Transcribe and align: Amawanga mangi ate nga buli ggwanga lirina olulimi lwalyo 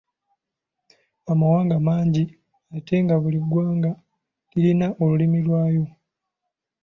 Amawanga 1.31 1.75
mangi 1.87 2.23
ate 2.77 2.95
nga 3.03 3.15
buli 3.21 3.39
ggwanga 3.45 3.91
lirina 4.51 4.87
olulimi 5.01 5.39
lwalyo 5.45 5.85